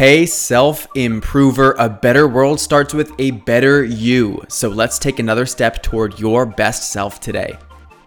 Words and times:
Hey, 0.00 0.24
self 0.24 0.88
improver, 0.94 1.76
a 1.78 1.86
better 1.86 2.26
world 2.26 2.58
starts 2.58 2.94
with 2.94 3.12
a 3.18 3.32
better 3.32 3.84
you. 3.84 4.42
So 4.48 4.70
let's 4.70 4.98
take 4.98 5.18
another 5.18 5.44
step 5.44 5.82
toward 5.82 6.18
your 6.18 6.46
best 6.46 6.90
self 6.90 7.20
today. 7.20 7.58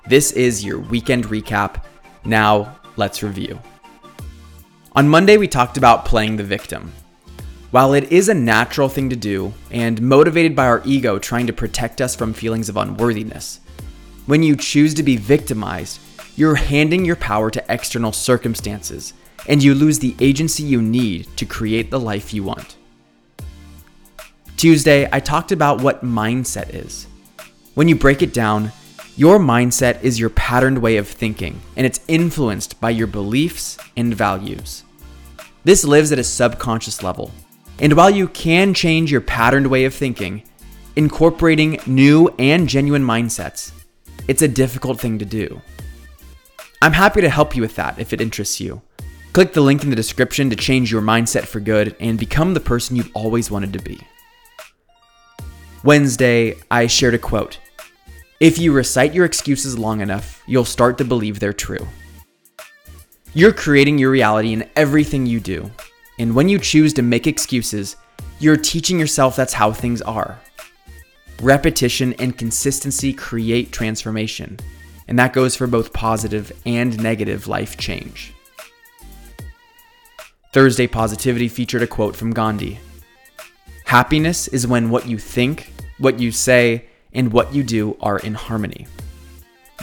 This 0.10 0.32
is 0.32 0.66
your 0.66 0.80
weekend 0.80 1.26
recap. 1.26 1.84
Now, 2.26 2.80
let's 2.96 3.22
review. 3.22 3.60
On 4.96 5.08
Monday, 5.08 5.38
we 5.38 5.48
talked 5.48 5.78
about 5.78 6.04
playing 6.04 6.36
the 6.36 6.44
victim. 6.44 6.92
While 7.70 7.94
it 7.94 8.12
is 8.12 8.28
a 8.28 8.34
natural 8.34 8.90
thing 8.90 9.12
to 9.12 9.16
do 9.16 9.54
and 9.70 10.02
motivated 10.02 10.56
by 10.56 10.66
our 10.66 10.82
ego 10.86 11.20
trying 11.20 11.46
to 11.46 11.54
protect 11.54 12.02
us 12.02 12.16
from 12.16 12.34
feelings 12.34 12.70
of 12.70 12.78
unworthiness, 12.78 13.60
when 14.26 14.42
you 14.42 14.56
choose 14.56 14.96
to 14.96 15.04
be 15.04 15.16
victimized, 15.16 16.00
you're 16.36 16.56
handing 16.56 17.06
your 17.06 17.18
power 17.18 17.52
to 17.52 17.64
external 17.70 18.12
circumstances 18.12 19.14
and 19.48 19.62
you 19.62 19.74
lose 19.74 20.00
the 20.00 20.16
agency 20.20 20.64
you 20.64 20.82
need 20.82 21.28
to 21.38 21.46
create 21.46 21.92
the 21.92 22.00
life 22.00 22.34
you 22.34 22.44
want. 22.44 22.78
Tuesday, 24.58 25.10
I 25.12 25.20
talked 25.20 25.52
about 25.52 25.82
what 25.82 26.06
mindset 26.06 26.74
is. 26.74 27.08
When 27.76 27.88
you 27.88 27.96
break 27.96 28.22
it 28.22 28.34
down, 28.34 28.72
your 29.16 29.38
mindset 29.38 30.02
is 30.04 30.20
your 30.20 30.30
patterned 30.30 30.78
way 30.78 30.98
of 30.98 31.08
thinking, 31.08 31.62
and 31.76 31.86
it's 31.86 32.00
influenced 32.08 32.80
by 32.80 32.92
your 32.92 33.08
beliefs 33.08 33.78
and 33.98 34.14
values. 34.14 34.84
This 35.64 35.84
lives 35.84 36.12
at 36.12 36.20
a 36.20 36.24
subconscious 36.24 37.04
level. 37.04 37.32
And 37.80 37.94
while 37.94 38.10
you 38.10 38.28
can 38.28 38.74
change 38.74 39.12
your 39.12 39.22
patterned 39.22 39.68
way 39.68 39.86
of 39.86 39.94
thinking, 39.94 40.44
incorporating 40.96 41.80
new 41.86 42.30
and 42.40 42.68
genuine 42.68 43.04
mindsets, 43.04 43.72
it's 44.28 44.42
a 44.42 44.48
difficult 44.48 45.00
thing 45.00 45.20
to 45.20 45.26
do. 45.26 45.62
I'm 46.82 46.94
happy 46.94 47.22
to 47.22 47.30
help 47.30 47.56
you 47.56 47.62
with 47.62 47.76
that 47.76 48.00
if 48.00 48.14
it 48.14 48.22
interests 48.22 48.60
you. 48.60 48.82
Click 49.34 49.52
the 49.52 49.62
link 49.62 49.84
in 49.84 49.90
the 49.90 49.96
description 49.96 50.52
to 50.52 50.56
change 50.56 50.92
your 50.92 51.02
mindset 51.02 51.46
for 51.46 51.60
good 51.60 51.96
and 52.00 52.20
become 52.20 52.54
the 52.54 52.60
person 52.60 52.96
you've 52.96 53.10
always 53.16 53.50
wanted 53.50 53.74
to 53.74 53.80
be. 53.80 54.00
Wednesday, 55.84 56.56
I 56.70 56.86
shared 56.86 57.16
a 57.16 57.18
quote 57.18 57.58
If 58.40 58.60
you 58.60 58.72
recite 58.72 59.16
your 59.16 59.26
excuses 59.26 59.76
long 59.76 60.02
enough, 60.02 60.44
you'll 60.46 60.66
start 60.66 61.00
to 61.00 61.04
believe 61.04 61.40
they're 61.40 61.52
true. 61.52 61.88
You're 63.34 63.54
creating 63.54 63.98
your 63.98 64.12
reality 64.12 64.54
in 64.54 64.70
everything 64.76 65.26
you 65.26 65.40
do. 65.40 65.72
And 66.20 66.36
when 66.36 66.48
you 66.48 66.60
choose 66.60 66.94
to 66.94 67.02
make 67.02 67.26
excuses, 67.26 67.96
you're 68.38 68.56
teaching 68.56 69.00
yourself 69.00 69.36
that's 69.36 69.54
how 69.54 69.72
things 69.72 70.04
are. 70.04 70.40
Repetition 71.42 72.14
and 72.20 72.38
consistency 72.38 73.12
create 73.12 73.72
transformation, 73.72 74.60
and 75.08 75.18
that 75.18 75.34
goes 75.34 75.56
for 75.56 75.66
both 75.66 75.92
positive 75.92 76.52
and 76.68 77.02
negative 77.02 77.48
life 77.48 77.78
change. 77.78 78.32
Thursday 80.54 80.86
Positivity 80.86 81.48
featured 81.48 81.82
a 81.82 81.88
quote 81.88 82.16
from 82.16 82.32
Gandhi 82.32 82.80
Happiness 83.86 84.48
is 84.48 84.68
when 84.68 84.92
what 84.92 85.08
you 85.08 85.18
think, 85.18 85.74
what 85.98 86.20
you 86.20 86.32
say, 86.32 86.86
and 87.12 87.34
what 87.34 87.56
you 87.56 87.64
do 87.64 87.98
are 88.00 88.20
in 88.20 88.36
harmony. 88.36 88.86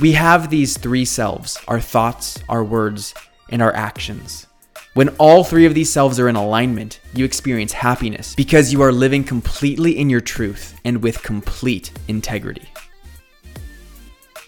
We 0.00 0.12
have 0.12 0.48
these 0.48 0.78
three 0.78 1.04
selves 1.04 1.58
our 1.66 1.80
thoughts, 1.80 2.38
our 2.48 2.62
words, 2.62 3.14
and 3.48 3.60
our 3.60 3.74
actions. 3.74 4.46
When 4.94 5.08
all 5.18 5.42
three 5.42 5.66
of 5.66 5.74
these 5.74 5.92
selves 5.92 6.20
are 6.20 6.28
in 6.28 6.36
alignment, 6.36 7.00
you 7.14 7.24
experience 7.24 7.72
happiness 7.72 8.36
because 8.36 8.72
you 8.72 8.80
are 8.80 8.92
living 8.92 9.24
completely 9.24 9.98
in 9.98 10.08
your 10.08 10.20
truth 10.20 10.78
and 10.84 11.02
with 11.02 11.24
complete 11.24 11.90
integrity. 12.06 12.68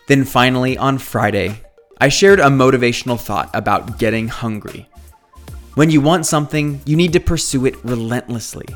Then 0.06 0.22
finally, 0.22 0.78
on 0.78 0.98
Friday, 0.98 1.62
I 2.00 2.10
shared 2.10 2.38
a 2.38 2.44
motivational 2.44 3.20
thought 3.20 3.50
about 3.54 3.98
getting 3.98 4.28
hungry 4.28 4.88
when 5.74 5.90
you 5.90 6.00
want 6.00 6.26
something, 6.26 6.80
you 6.84 6.96
need 6.96 7.12
to 7.14 7.20
pursue 7.20 7.66
it 7.66 7.82
relentlessly. 7.84 8.66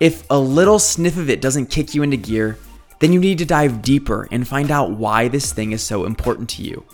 If 0.00 0.24
a 0.30 0.38
little 0.38 0.78
sniff 0.78 1.16
of 1.18 1.28
it 1.28 1.40
doesn't 1.40 1.66
kick 1.66 1.94
you 1.94 2.02
into 2.02 2.16
gear, 2.16 2.58
then 3.00 3.12
you 3.12 3.20
need 3.20 3.38
to 3.38 3.44
dive 3.44 3.82
deeper 3.82 4.26
and 4.30 4.46
find 4.46 4.70
out 4.70 4.92
why 4.92 5.28
this 5.28 5.52
thing 5.52 5.72
is 5.72 5.82
so 5.82 6.04
important 6.04 6.48
to 6.50 6.62
you. 6.62 6.84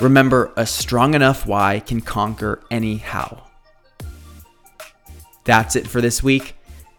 Remember, 0.00 0.52
a 0.56 0.66
strong 0.66 1.14
enough 1.14 1.46
why 1.46 1.80
can 1.80 2.00
conquer 2.00 2.62
any 2.70 2.96
how. 2.96 3.44
That's 5.44 5.76
it 5.76 5.86
for 5.86 6.00
this 6.00 6.22
week. 6.22 6.56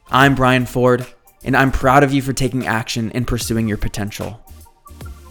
I'm 0.10 0.36
Brian 0.36 0.66
Ford, 0.66 1.06
and 1.44 1.58
I'm 1.58 1.72
proud 1.72 2.04
of 2.04 2.14
you 2.14 2.22
for 2.22 2.34
taking 2.34 2.68
action 2.68 3.12
and 3.14 3.28
pursuing 3.28 3.68
your 3.68 3.78
potential. 3.78 4.40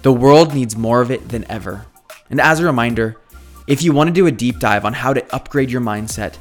The 0.02 0.12
world 0.12 0.52
needs 0.52 0.76
more 0.76 1.00
of 1.00 1.10
it 1.10 1.28
than 1.28 1.50
ever. 1.50 1.86
And 2.28 2.40
as 2.40 2.60
a 2.60 2.64
reminder, 2.64 3.16
if 3.66 3.82
you 3.82 3.92
want 3.92 4.08
to 4.08 4.14
do 4.14 4.26
a 4.26 4.32
deep 4.32 4.58
dive 4.58 4.84
on 4.84 4.92
how 4.92 5.12
to 5.12 5.34
upgrade 5.34 5.70
your 5.70 5.80
mindset, 5.80 6.36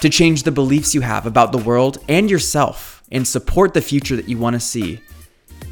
to 0.00 0.08
change 0.08 0.42
the 0.42 0.50
beliefs 0.50 0.94
you 0.94 1.00
have 1.00 1.26
about 1.26 1.52
the 1.52 1.58
world 1.58 1.98
and 2.08 2.30
yourself, 2.30 3.02
and 3.12 3.28
support 3.28 3.74
the 3.74 3.82
future 3.82 4.16
that 4.16 4.28
you 4.28 4.38
want 4.38 4.54
to 4.54 4.60
see, 4.60 5.00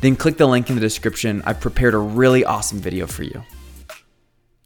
then 0.01 0.15
click 0.15 0.37
the 0.37 0.47
link 0.47 0.69
in 0.69 0.77
the 0.77 0.81
description. 0.81 1.43
I've 1.45 1.61
prepared 1.61 1.95
a 1.95 1.99
really 1.99 2.45
awesome 2.45 2.79
video 2.79 3.07
for 3.07 3.25
you. 3.25 3.43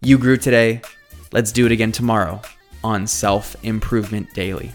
You 0.03 0.19
grew 0.19 0.37
today. 0.37 0.83
Let's 1.33 1.53
do 1.53 1.67
it 1.67 1.73
again 1.73 1.93
tomorrow 1.93 2.43
on 2.83 3.07
Self 3.07 3.57
Improvement 3.65 4.35
Daily. 4.35 4.73